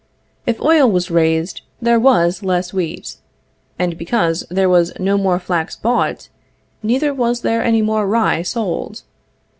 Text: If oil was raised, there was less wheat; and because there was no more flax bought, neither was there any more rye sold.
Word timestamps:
If 0.47 0.59
oil 0.61 0.89
was 0.89 1.11
raised, 1.11 1.61
there 1.79 1.99
was 1.99 2.41
less 2.41 2.73
wheat; 2.73 3.17
and 3.77 3.99
because 3.99 4.43
there 4.49 4.67
was 4.67 4.91
no 4.99 5.15
more 5.15 5.37
flax 5.37 5.75
bought, 5.75 6.27
neither 6.81 7.13
was 7.13 7.41
there 7.41 7.63
any 7.63 7.83
more 7.83 8.07
rye 8.07 8.41
sold. 8.41 9.03